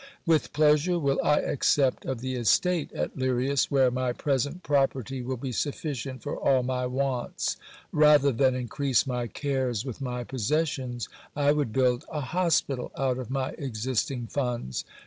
With 0.25 0.51
pleasure 0.51 0.97
will 0.97 1.19
I 1.23 1.41
accept 1.41 2.05
of 2.05 2.21
the 2.21 2.33
estate 2.33 2.91
at 2.93 3.15
Lirias, 3.15 3.65
where 3.69 3.91
my 3.91 4.13
present 4.13 4.63
property 4.63 5.21
will 5.21 5.37
be 5.37 5.51
sufficient 5.51 6.23
for 6.23 6.35
all 6.35 6.63
my 6.63 6.87
wants. 6.87 7.55
Rather 7.91 8.31
than 8.31 8.55
increase 8.55 9.05
my 9.05 9.27
cares 9.27 9.85
with 9.85 10.01
my 10.01 10.23
possessions, 10.23 11.07
I 11.35 11.51
would 11.51 11.71
build 11.71 12.05
a 12.11 12.21
hospital 12.21 12.91
out 12.97 13.19
of 13.19 13.29
my 13.29 13.51
existing 13.59 14.25
funds. 14.25 14.85